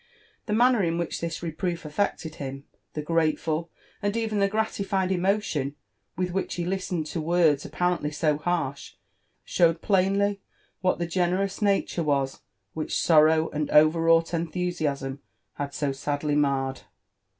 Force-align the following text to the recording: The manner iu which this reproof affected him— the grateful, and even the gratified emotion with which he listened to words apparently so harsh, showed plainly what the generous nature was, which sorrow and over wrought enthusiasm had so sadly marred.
The 0.47 0.53
manner 0.53 0.83
iu 0.83 0.97
which 0.97 1.21
this 1.21 1.43
reproof 1.43 1.85
affected 1.85 2.37
him— 2.37 2.63
the 2.95 3.03
grateful, 3.03 3.69
and 4.01 4.17
even 4.17 4.39
the 4.39 4.47
gratified 4.47 5.11
emotion 5.11 5.75
with 6.17 6.31
which 6.31 6.55
he 6.55 6.65
listened 6.65 7.05
to 7.05 7.21
words 7.21 7.65
apparently 7.65 8.09
so 8.09 8.39
harsh, 8.39 8.95
showed 9.45 9.83
plainly 9.83 10.41
what 10.81 10.97
the 10.97 11.05
generous 11.05 11.61
nature 11.61 12.01
was, 12.01 12.41
which 12.73 12.99
sorrow 12.99 13.51
and 13.51 13.69
over 13.69 14.01
wrought 14.01 14.33
enthusiasm 14.33 15.21
had 15.53 15.71
so 15.71 15.91
sadly 15.91 16.33
marred. 16.33 16.81